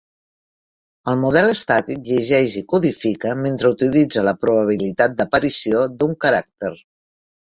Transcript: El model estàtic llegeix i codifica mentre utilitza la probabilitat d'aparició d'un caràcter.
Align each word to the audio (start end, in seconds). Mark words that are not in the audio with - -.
El 1.11 1.19
model 1.23 1.49
estàtic 1.49 2.01
llegeix 2.07 2.55
i 2.61 2.65
codifica 2.73 3.35
mentre 3.43 3.73
utilitza 3.77 4.25
la 4.29 4.35
probabilitat 4.47 5.15
d'aparició 5.21 5.85
d'un 6.01 6.17
caràcter. 6.27 6.73